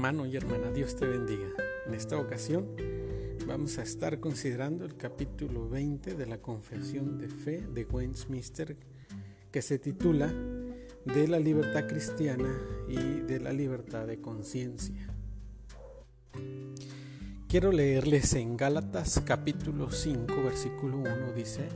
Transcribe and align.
Hermano 0.00 0.24
y 0.24 0.34
hermana, 0.34 0.72
Dios 0.72 0.96
te 0.96 1.06
bendiga. 1.06 1.48
En 1.86 1.92
esta 1.92 2.16
ocasión 2.16 2.68
vamos 3.46 3.76
a 3.76 3.82
estar 3.82 4.18
considerando 4.18 4.86
el 4.86 4.96
capítulo 4.96 5.68
20 5.68 6.14
de 6.14 6.24
la 6.24 6.38
Confesión 6.38 7.18
de 7.18 7.28
Fe 7.28 7.66
de 7.74 7.84
Westminster 7.84 8.78
que 9.52 9.60
se 9.60 9.78
titula 9.78 10.32
De 11.04 11.28
la 11.28 11.38
libertad 11.38 11.86
cristiana 11.86 12.48
y 12.88 12.96
de 12.96 13.40
la 13.40 13.52
libertad 13.52 14.06
de 14.06 14.22
conciencia. 14.22 15.06
Quiero 17.46 17.70
leerles 17.70 18.32
en 18.32 18.56
Gálatas 18.56 19.20
capítulo 19.26 19.90
5 19.90 20.34
versículo 20.42 20.96
1 20.96 21.32
dice, 21.36 21.68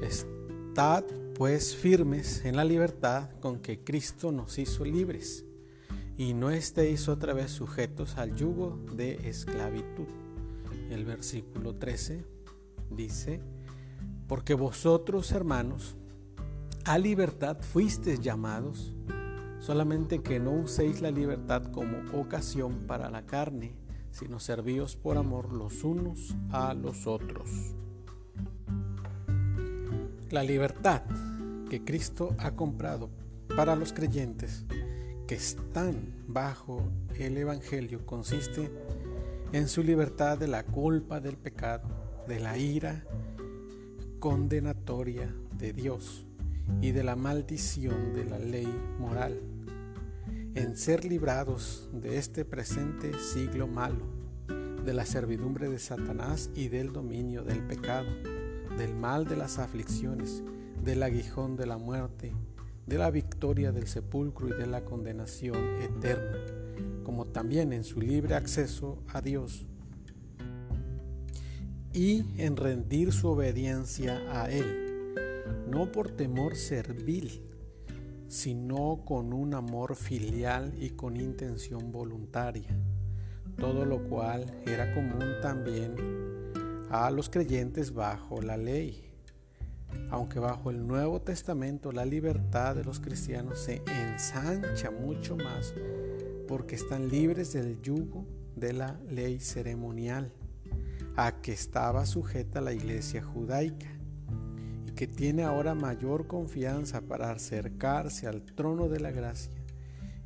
Estad 0.00 1.02
pues 1.34 1.74
firmes 1.74 2.44
en 2.44 2.54
la 2.54 2.64
libertad 2.64 3.30
con 3.40 3.58
que 3.58 3.82
Cristo 3.82 4.30
nos 4.30 4.60
hizo 4.60 4.84
libres 4.84 5.44
y 6.18 6.34
no 6.34 6.50
estéis 6.50 7.08
otra 7.08 7.32
vez 7.32 7.52
sujetos 7.52 8.18
al 8.18 8.34
yugo 8.34 8.76
de 8.96 9.28
esclavitud. 9.28 10.08
El 10.90 11.04
versículo 11.04 11.76
13 11.76 12.24
dice, 12.90 13.40
porque 14.26 14.54
vosotros 14.54 15.30
hermanos 15.30 15.96
a 16.84 16.98
libertad 16.98 17.58
fuisteis 17.60 18.20
llamados, 18.20 18.92
solamente 19.60 20.20
que 20.20 20.40
no 20.40 20.50
uséis 20.52 21.00
la 21.00 21.12
libertad 21.12 21.70
como 21.70 21.98
ocasión 22.18 22.80
para 22.88 23.10
la 23.10 23.24
carne, 23.24 23.76
sino 24.10 24.40
servíos 24.40 24.96
por 24.96 25.18
amor 25.18 25.52
los 25.52 25.84
unos 25.84 26.34
a 26.50 26.74
los 26.74 27.06
otros. 27.06 27.48
La 30.30 30.42
libertad 30.42 31.02
que 31.70 31.84
Cristo 31.84 32.34
ha 32.38 32.56
comprado 32.56 33.08
para 33.54 33.76
los 33.76 33.92
creyentes 33.92 34.64
que 35.28 35.34
están 35.34 36.24
bajo 36.26 36.82
el 37.18 37.36
Evangelio 37.36 38.06
consiste 38.06 38.70
en 39.52 39.68
su 39.68 39.82
libertad 39.82 40.38
de 40.38 40.48
la 40.48 40.64
culpa 40.64 41.20
del 41.20 41.36
pecado, 41.36 41.86
de 42.26 42.40
la 42.40 42.56
ira 42.56 43.04
condenatoria 44.20 45.30
de 45.58 45.74
Dios 45.74 46.24
y 46.80 46.92
de 46.92 47.04
la 47.04 47.14
maldición 47.14 48.14
de 48.14 48.24
la 48.24 48.38
ley 48.38 48.68
moral, 48.98 49.38
en 50.54 50.74
ser 50.78 51.04
librados 51.04 51.90
de 51.92 52.16
este 52.16 52.46
presente 52.46 53.12
siglo 53.18 53.68
malo, 53.68 54.06
de 54.82 54.94
la 54.94 55.04
servidumbre 55.04 55.68
de 55.68 55.78
Satanás 55.78 56.48
y 56.54 56.68
del 56.68 56.90
dominio 56.90 57.44
del 57.44 57.62
pecado, 57.66 58.08
del 58.78 58.94
mal 58.94 59.26
de 59.26 59.36
las 59.36 59.58
aflicciones, 59.58 60.42
del 60.82 61.02
aguijón 61.02 61.56
de 61.56 61.66
la 61.66 61.76
muerte, 61.76 62.32
de 62.88 62.96
la 62.96 63.10
victoria 63.10 63.70
del 63.70 63.86
sepulcro 63.86 64.48
y 64.48 64.52
de 64.52 64.66
la 64.66 64.84
condenación 64.84 65.82
eterna, 65.82 66.38
como 67.04 67.26
también 67.26 67.74
en 67.74 67.84
su 67.84 68.00
libre 68.00 68.34
acceso 68.34 69.02
a 69.08 69.20
Dios 69.20 69.66
y 71.92 72.24
en 72.38 72.56
rendir 72.56 73.12
su 73.12 73.28
obediencia 73.28 74.22
a 74.30 74.50
Él, 74.50 75.44
no 75.68 75.92
por 75.92 76.12
temor 76.12 76.56
servil, 76.56 77.42
sino 78.26 79.02
con 79.04 79.34
un 79.34 79.54
amor 79.54 79.94
filial 79.94 80.72
y 80.78 80.90
con 80.90 81.18
intención 81.18 81.92
voluntaria, 81.92 82.74
todo 83.58 83.84
lo 83.84 84.08
cual 84.08 84.62
era 84.66 84.94
común 84.94 85.34
también 85.42 85.94
a 86.90 87.10
los 87.10 87.28
creyentes 87.28 87.92
bajo 87.92 88.40
la 88.40 88.56
ley 88.56 89.07
aunque 90.10 90.38
bajo 90.38 90.70
el 90.70 90.86
Nuevo 90.86 91.20
Testamento 91.20 91.92
la 91.92 92.04
libertad 92.04 92.74
de 92.74 92.84
los 92.84 93.00
cristianos 93.00 93.58
se 93.58 93.82
ensancha 93.86 94.90
mucho 94.90 95.36
más 95.36 95.74
porque 96.46 96.76
están 96.76 97.08
libres 97.08 97.52
del 97.52 97.80
yugo 97.82 98.24
de 98.56 98.72
la 98.72 98.98
ley 99.08 99.38
ceremonial 99.38 100.32
a 101.16 101.40
que 101.40 101.52
estaba 101.52 102.06
sujeta 102.06 102.60
la 102.60 102.72
iglesia 102.72 103.22
judaica 103.22 103.88
y 104.86 104.92
que 104.92 105.06
tiene 105.06 105.44
ahora 105.44 105.74
mayor 105.74 106.26
confianza 106.26 107.02
para 107.02 107.30
acercarse 107.30 108.26
al 108.26 108.42
trono 108.42 108.88
de 108.88 109.00
la 109.00 109.10
gracia 109.10 109.52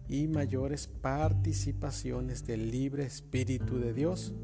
y 0.09 0.29
mayores 0.29 0.89
participaciones 0.89 2.47
del 2.47 2.71
libre 2.71 3.05
Espíritu 3.05 3.79
de 3.79 3.93
Dios 3.93 4.35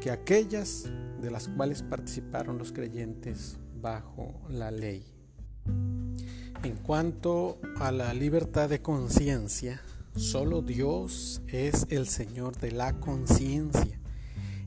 que 0.00 0.10
aquellas 0.10 0.88
de 1.20 1.30
las 1.30 1.48
cuales 1.48 1.82
participaron 1.82 2.58
los 2.58 2.72
creyentes 2.72 3.58
bajo 3.80 4.40
la 4.48 4.70
ley. 4.70 5.04
En 6.62 6.76
cuanto 6.82 7.60
a 7.78 7.92
la 7.92 8.12
libertad 8.14 8.68
de 8.68 8.82
conciencia, 8.82 9.80
solo 10.16 10.62
Dios 10.62 11.42
es 11.48 11.86
el 11.90 12.08
Señor 12.08 12.56
de 12.56 12.72
la 12.72 12.98
conciencia 12.98 14.00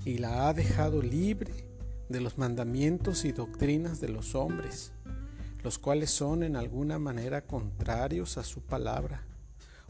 y 0.06 0.18
la 0.18 0.48
ha 0.48 0.54
dejado 0.54 1.02
libre 1.02 1.68
de 2.08 2.22
los 2.22 2.38
mandamientos 2.38 3.26
y 3.26 3.32
doctrinas 3.32 4.00
de 4.00 4.10
los 4.10 4.36
hombres, 4.36 4.94
los 5.64 5.78
cuales 5.78 6.10
son 6.10 6.44
en 6.44 6.56
alguna 6.56 7.00
manera 7.00 7.46
contrarios 7.46 8.38
a 8.38 8.44
su 8.44 8.62
palabra 8.62 9.26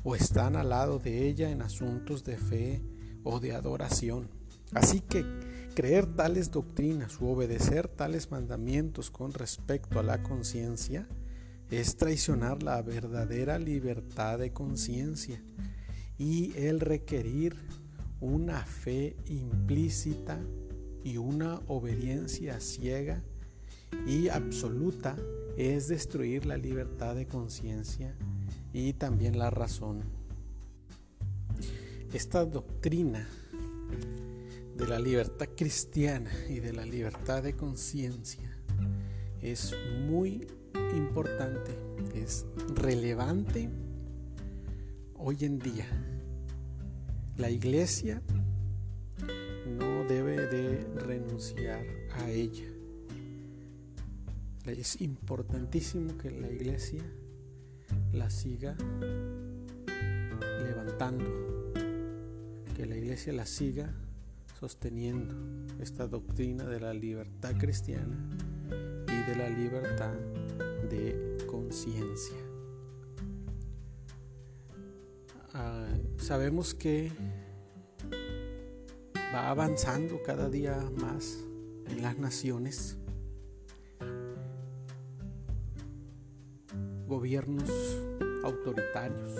o 0.03 0.15
están 0.15 0.55
al 0.55 0.69
lado 0.69 0.99
de 0.99 1.27
ella 1.27 1.49
en 1.49 1.61
asuntos 1.61 2.23
de 2.23 2.37
fe 2.37 2.81
o 3.23 3.39
de 3.39 3.53
adoración. 3.53 4.29
Así 4.73 5.01
que 5.01 5.25
creer 5.75 6.05
tales 6.05 6.51
doctrinas 6.51 7.19
u 7.21 7.27
obedecer 7.27 7.87
tales 7.87 8.31
mandamientos 8.31 9.09
con 9.11 9.33
respecto 9.33 9.99
a 9.99 10.03
la 10.03 10.21
conciencia 10.23 11.07
es 11.69 11.95
traicionar 11.97 12.63
la 12.63 12.81
verdadera 12.81 13.59
libertad 13.59 14.39
de 14.39 14.51
conciencia 14.51 15.41
y 16.17 16.53
el 16.57 16.79
requerir 16.79 17.55
una 18.19 18.65
fe 18.65 19.15
implícita 19.27 20.39
y 21.03 21.17
una 21.17 21.61
obediencia 21.67 22.59
ciega 22.59 23.23
y 24.05 24.29
absoluta 24.29 25.15
es 25.57 25.87
destruir 25.87 26.45
la 26.45 26.57
libertad 26.57 27.15
de 27.15 27.27
conciencia 27.27 28.15
y 28.73 28.93
también 28.93 29.37
la 29.37 29.49
razón. 29.49 30.03
Esta 32.13 32.45
doctrina 32.45 33.27
de 34.79 34.87
la 34.87 34.97
libertad 34.97 35.49
cristiana 35.57 36.31
y 36.47 36.61
de 36.61 36.71
la 36.71 36.85
libertad 36.85 37.43
de 37.43 37.53
conciencia 37.53 38.49
es 39.41 39.75
muy 40.07 40.47
importante, 40.95 41.71
es 42.15 42.45
relevante 42.75 43.69
hoy 45.17 45.37
en 45.41 45.59
día. 45.59 45.85
La 47.35 47.49
iglesia 47.49 48.21
no 49.67 50.05
debe 50.05 50.47
de 50.47 50.85
renunciar 50.95 51.85
a 52.13 52.29
ella. 52.29 52.69
Es 54.65 55.01
importantísimo 55.01 56.17
que 56.17 56.31
la 56.31 56.49
iglesia 56.49 57.03
la 58.13 58.29
siga 58.29 58.77
levantando, 60.63 61.73
que 62.77 62.85
la 62.85 62.95
iglesia 62.95 63.33
la 63.33 63.45
siga 63.45 63.93
sosteniendo 64.59 65.33
esta 65.81 66.05
doctrina 66.07 66.65
de 66.65 66.81
la 66.81 66.93
libertad 66.93 67.55
cristiana 67.57 68.17
y 69.07 69.29
de 69.29 69.35
la 69.37 69.49
libertad 69.49 70.13
de 70.89 71.37
conciencia. 71.47 72.35
Ah, 75.53 75.87
sabemos 76.17 76.73
que 76.73 77.09
va 79.33 79.49
avanzando 79.49 80.21
cada 80.23 80.49
día 80.49 80.77
más 80.99 81.37
en 81.87 82.01
las 82.01 82.17
naciones 82.17 82.97
gobiernos 87.07 87.69
autoritarios 88.43 89.39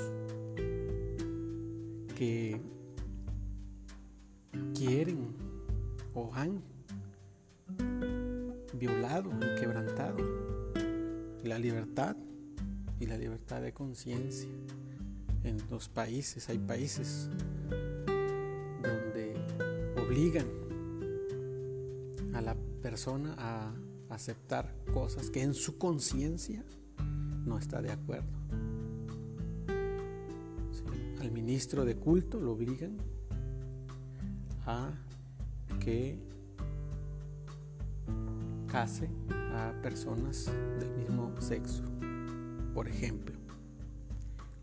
que 2.15 2.78
quieren 4.73 5.35
o 6.13 6.33
han 6.33 6.61
violado 8.73 9.29
y 9.37 9.59
quebrantado 9.59 10.17
la 11.43 11.59
libertad 11.59 12.15
y 12.99 13.05
la 13.05 13.17
libertad 13.17 13.61
de 13.61 13.73
conciencia. 13.73 14.49
En 15.43 15.57
los 15.69 15.89
países 15.89 16.49
hay 16.49 16.57
países 16.57 17.29
donde 18.81 19.35
obligan 20.01 20.47
a 22.33 22.41
la 22.41 22.55
persona 22.81 23.35
a 23.37 23.73
aceptar 24.09 24.73
cosas 24.93 25.29
que 25.29 25.41
en 25.41 25.53
su 25.53 25.77
conciencia 25.77 26.63
no 27.45 27.57
está 27.57 27.81
de 27.81 27.91
acuerdo. 27.91 28.39
al 31.19 31.31
ministro 31.31 31.83
de 31.83 31.95
culto 31.95 32.39
lo 32.39 32.53
obligan 32.53 32.97
a 34.65 34.91
que 35.79 36.17
case 38.67 39.09
a 39.53 39.73
personas 39.81 40.45
del 40.79 40.91
mismo 40.91 41.33
sexo, 41.39 41.83
por 42.73 42.88
ejemplo, 42.88 43.35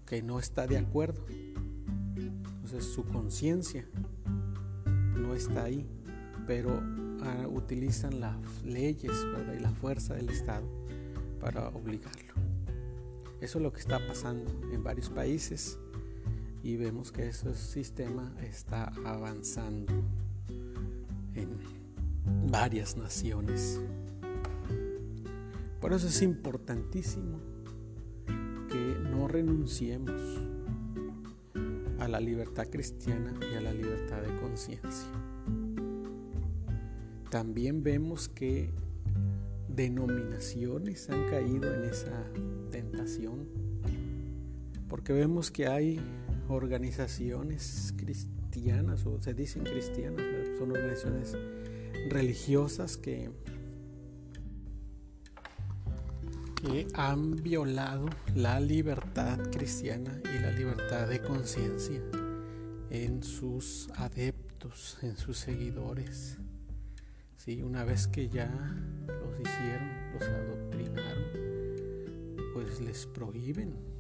que 0.07 0.23
no 0.23 0.39
está 0.39 0.67
de 0.67 0.79
acuerdo. 0.79 1.25
Entonces 2.17 2.85
su 2.85 3.05
conciencia 3.05 3.87
no 5.17 5.35
está 5.35 5.65
ahí, 5.65 5.87
pero 6.47 6.81
ah, 7.23 7.47
utilizan 7.49 8.21
las 8.21 8.37
leyes 8.65 9.13
y 9.57 9.61
la 9.61 9.71
fuerza 9.71 10.15
del 10.15 10.29
Estado 10.31 10.67
para 11.41 11.69
obligarlo. 11.69 12.35
Eso 13.41 13.59
es 13.59 13.63
lo 13.63 13.73
que 13.73 13.81
está 13.81 13.99
pasando 14.07 14.51
en 14.73 14.83
varios 14.83 15.11
países 15.11 15.79
y 16.67 16.77
vemos 16.77 17.13
que 17.13 17.29
ese 17.29 17.55
sistema 17.55 18.35
está 18.43 18.93
avanzando 19.05 20.03
en 21.37 21.49
varias 22.51 22.97
naciones. 22.97 23.81
Por 25.81 25.93
eso 25.93 26.09
es 26.09 26.23
importantísimo 26.23 27.39
que 28.69 28.99
no 29.13 29.29
renunciemos 29.29 30.21
a 32.01 32.09
la 32.09 32.19
libertad 32.19 32.67
cristiana 32.69 33.33
y 33.49 33.55
a 33.55 33.61
la 33.61 33.73
libertad 33.73 34.23
de 34.23 34.37
conciencia. 34.41 35.09
También 37.31 37.85
vemos 37.85 38.29
que 38.29 38.73
denominaciones 39.69 41.09
han 41.11 41.29
caído 41.29 41.73
en 41.73 41.85
esa 41.85 42.25
tentación, 42.73 43.47
porque 44.89 45.13
vemos 45.13 45.53
que 45.53 45.69
hay 45.69 46.01
organizaciones 46.49 47.95
cristianas, 47.97 49.05
o 49.07 49.21
se 49.21 49.35
dicen 49.35 49.65
cristianas, 49.65 50.25
son 50.59 50.71
organizaciones 50.73 51.37
religiosas 52.09 52.97
que, 52.97 53.31
que 56.63 56.87
han 56.95 57.37
violado 57.37 58.09
la 58.35 58.61
libertad 58.61 59.39
cristiana 59.51 60.21
y 60.25 60.39
la 60.39 60.53
libertad 60.53 61.09
de 61.09 61.21
conciencia 61.21 62.01
en 62.91 63.23
sus 63.23 63.89
adeptos, 63.97 64.99
en 65.03 65.17
sus 65.17 65.39
seguidores. 65.39 66.39
Sí, 67.37 67.63
una 67.63 67.85
vez 67.85 68.09
que 68.09 68.29
ya 68.29 68.51
los 69.07 69.41
hicieron, 69.41 70.13
los 70.13 70.23
adoctrinaron, 70.23 71.25
pues 72.55 72.81
les 72.81 73.07
prohíben, 73.07 73.96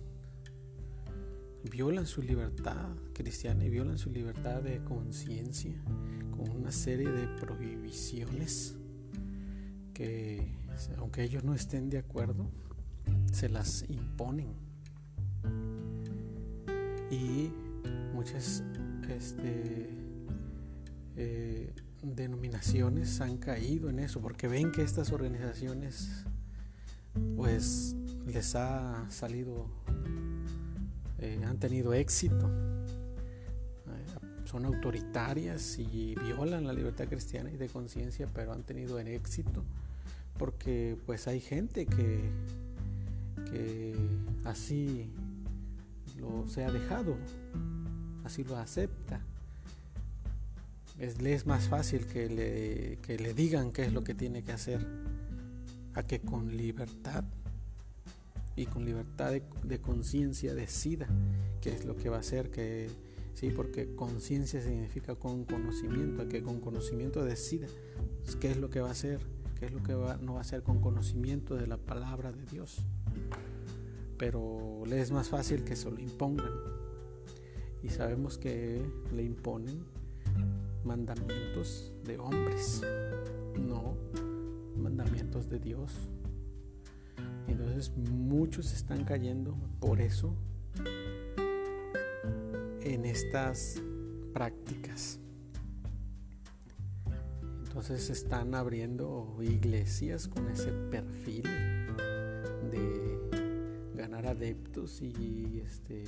violan 1.70 2.06
su 2.06 2.22
libertad 2.22 2.96
cristiana 3.12 3.64
y 3.64 3.70
violan 3.70 3.98
su 3.98 4.10
libertad 4.10 4.62
de 4.62 4.82
conciencia 4.84 5.74
con 6.30 6.50
una 6.50 6.70
serie 6.70 7.10
de 7.10 7.26
prohibiciones 7.28 8.76
que, 9.94 10.54
aunque 10.98 11.22
ellos 11.22 11.44
no 11.44 11.54
estén 11.54 11.88
de 11.88 11.98
acuerdo, 11.98 12.50
se 13.32 13.48
las 13.48 13.84
imponen. 13.88 14.48
Y 17.10 17.50
muchas 18.12 18.62
este, 19.08 19.88
eh, 21.16 21.72
denominaciones 22.02 23.20
han 23.20 23.38
caído 23.38 23.88
en 23.88 24.00
eso 24.00 24.20
porque 24.20 24.48
ven 24.48 24.72
que 24.72 24.82
estas 24.82 25.12
organizaciones 25.12 26.24
pues 27.36 27.96
les 28.26 28.54
ha 28.54 29.08
salido 29.10 29.70
eh, 31.18 31.40
han 31.44 31.58
tenido 31.58 31.94
éxito. 31.94 32.50
Son 34.44 34.64
autoritarias 34.64 35.78
y 35.78 36.14
violan 36.14 36.66
la 36.66 36.72
libertad 36.72 37.08
cristiana 37.08 37.50
y 37.50 37.56
de 37.56 37.68
conciencia 37.68 38.28
pero 38.32 38.52
han 38.52 38.62
tenido 38.62 38.98
éxito 39.00 39.64
porque 40.38 40.96
pues 41.04 41.26
hay 41.26 41.40
gente 41.40 41.84
que 41.84 42.30
que 43.50 43.96
así 44.44 45.10
lo 46.16 46.46
se 46.46 46.64
ha 46.64 46.70
dejado 46.70 47.16
así 48.26 48.44
lo 48.44 48.56
acepta. 48.56 49.20
Es, 50.98 51.20
le 51.22 51.34
es 51.34 51.46
más 51.46 51.68
fácil 51.68 52.06
que 52.06 52.28
le, 52.28 52.98
que 53.02 53.18
le 53.18 53.34
digan 53.34 53.70
qué 53.70 53.84
es 53.84 53.92
lo 53.92 54.02
que 54.02 54.14
tiene 54.14 54.42
que 54.42 54.52
hacer 54.52 54.84
a 55.94 56.02
que 56.02 56.20
con 56.20 56.56
libertad 56.56 57.24
y 58.56 58.64
con 58.64 58.86
libertad 58.86 59.32
de, 59.32 59.80
conciencia 59.80 60.54
decida 60.54 61.06
qué 61.60 61.70
es 61.70 61.84
lo 61.84 61.94
que 61.94 62.08
va 62.08 62.16
a 62.16 62.20
hacer, 62.20 62.50
que 62.50 62.88
sí, 63.34 63.50
porque 63.50 63.94
conciencia 63.94 64.62
significa 64.62 65.14
con 65.14 65.44
conocimiento, 65.44 66.26
que 66.26 66.42
con 66.42 66.60
conocimiento 66.60 67.22
decida 67.22 67.66
qué 68.40 68.50
es 68.50 68.56
lo 68.56 68.70
que 68.70 68.80
va 68.80 68.88
a 68.88 68.92
hacer, 68.92 69.20
qué 69.60 69.66
es 69.66 69.72
lo 69.72 69.82
que 69.82 69.92
no 69.92 70.32
va 70.32 70.38
a 70.38 70.40
hacer 70.40 70.62
con 70.62 70.80
conocimiento 70.80 71.54
de 71.54 71.66
la 71.66 71.76
palabra 71.76 72.32
de 72.32 72.44
Dios. 72.46 72.78
Pero 74.16 74.82
le 74.86 75.00
es 75.02 75.10
más 75.10 75.28
fácil 75.28 75.62
que 75.62 75.76
se 75.76 75.90
lo 75.90 76.00
impongan. 76.00 76.50
Y 77.82 77.90
sabemos 77.90 78.38
que 78.38 78.82
le 79.14 79.22
imponen 79.22 79.84
mandamientos 80.82 81.92
de 82.04 82.18
hombres, 82.18 82.80
no 83.58 83.94
mandamientos 84.76 85.50
de 85.50 85.58
Dios. 85.58 85.92
Entonces 87.48 87.92
muchos 87.96 88.72
están 88.72 89.04
cayendo 89.04 89.56
por 89.80 90.00
eso 90.00 90.34
en 92.82 93.04
estas 93.04 93.80
prácticas. 94.32 95.20
Entonces 97.64 98.08
están 98.10 98.54
abriendo 98.54 99.36
iglesias 99.42 100.28
con 100.28 100.48
ese 100.48 100.72
perfil 100.90 101.42
de 102.70 103.18
ganar 103.94 104.26
adeptos 104.26 105.02
y 105.02 105.60
este 105.64 106.04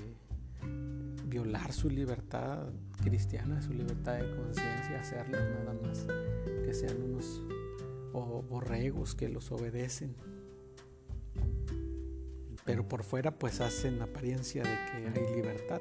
violar 1.26 1.72
su 1.72 1.90
libertad 1.90 2.70
cristiana, 3.02 3.60
su 3.60 3.72
libertad 3.72 4.14
de 4.14 4.34
conciencia, 4.34 5.00
hacerlos 5.00 5.40
nada 5.40 5.74
más 5.82 6.06
que 6.64 6.72
sean 6.72 7.02
unos 7.02 7.42
borregos 8.48 9.14
que 9.14 9.28
los 9.28 9.52
obedecen. 9.52 10.16
Pero 12.68 12.86
por 12.86 13.02
fuera 13.02 13.30
pues 13.30 13.62
hacen 13.62 14.02
apariencia 14.02 14.62
de 14.62 14.68
que 14.68 15.20
hay 15.20 15.34
libertad. 15.34 15.80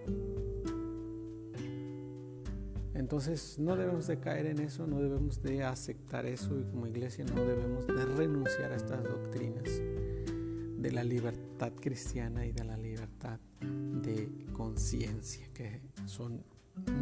Entonces 2.93 3.59
no 3.59 3.75
debemos 3.75 4.07
de 4.07 4.21
caer 4.21 4.45
en 4.45 4.59
eso, 4.59 4.87
no 4.87 5.01
debemos 5.01 5.43
de 5.43 5.65
aceptar 5.65 6.25
eso 6.25 6.57
y 6.57 6.63
como 6.63 6.87
iglesia 6.87 7.25
no 7.25 7.43
debemos 7.43 7.87
de 7.87 8.05
renunciar 8.05 8.71
a 8.71 8.77
estas 8.77 9.03
doctrinas 9.03 9.65
de 9.65 10.91
la 10.93 11.03
libertad 11.03 11.73
cristiana 11.73 12.45
y 12.45 12.53
de 12.53 12.63
la 12.63 12.77
libertad 12.77 13.37
de 13.59 14.45
conciencia, 14.53 15.45
que 15.53 15.81
son 16.05 16.41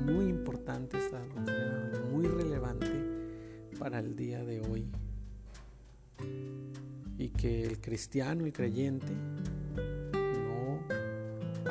muy 0.03 0.25
importantes, 0.25 1.12
muy 2.12 2.25
relevante 2.25 2.89
para 3.77 4.00
el 4.00 4.15
día 4.15 4.43
de 4.43 4.62
hoy. 4.62 4.88
Y 7.19 7.29
que 7.29 7.65
el 7.65 7.79
cristiano, 7.79 8.48
y 8.48 8.51
creyente, 8.51 9.13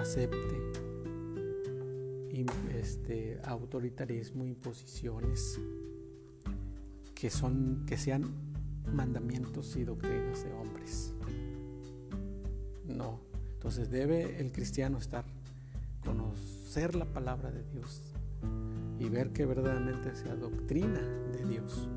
acepte 0.04 0.60
este, 2.78 3.40
autoritarismo, 3.42 4.44
imposiciones 4.44 5.58
que, 7.14 7.30
son, 7.30 7.86
que 7.86 7.96
sean 7.96 8.34
mandamientos 8.92 9.74
y 9.76 9.84
doctrinas 9.84 10.44
de 10.44 10.52
hombres. 10.52 11.14
No. 12.86 13.18
Entonces 13.54 13.88
debe 13.88 14.40
el 14.40 14.52
cristiano 14.52 14.98
estar, 14.98 15.24
conocer 16.04 16.94
la 16.94 17.06
palabra 17.06 17.50
de 17.50 17.64
Dios 17.72 18.02
y 18.98 19.08
ver 19.08 19.32
que 19.32 19.46
verdaderamente 19.46 20.14
sea 20.14 20.36
doctrina 20.36 21.00
de 21.32 21.46
Dios. 21.46 21.88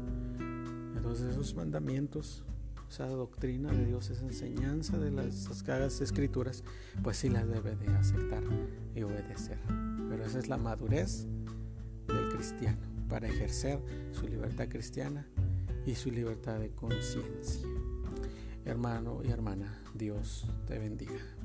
Entonces 0.96 1.34
esos 1.34 1.54
mandamientos, 1.56 2.46
esa 2.90 3.08
doctrina 3.08 3.72
de 3.72 3.86
Dios, 3.86 4.10
esa 4.10 4.26
enseñanza 4.26 4.98
de 4.98 5.12
las 5.12 5.36
sagradas 5.36 6.02
escrituras, 6.02 6.64
pues 7.04 7.18
sí 7.18 7.30
las 7.30 7.48
debe 7.48 7.76
de 7.76 7.88
aceptar 7.96 8.44
y 8.96 9.04
obedecer. 9.04 9.60
Pero 10.10 10.26
esa 10.26 10.40
es 10.40 10.48
la 10.48 10.58
madurez 10.58 11.28
del 12.08 12.30
cristiano 12.30 12.82
para 13.10 13.28
ejercer 13.28 13.80
su 14.12 14.28
libertad 14.28 14.68
cristiana 14.70 15.28
y 15.86 15.96
su 15.96 16.12
libertad 16.12 16.60
de 16.60 16.72
conciencia. 16.72 17.68
Hermano 18.66 19.22
y 19.24 19.32
hermana, 19.32 19.82
Dios 19.94 20.46
te 20.68 20.78
bendiga. 20.78 21.37